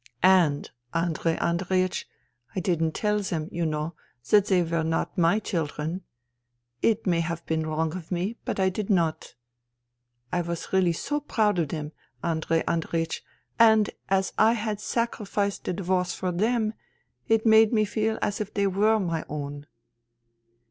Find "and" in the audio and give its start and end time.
0.23-0.71, 13.59-13.91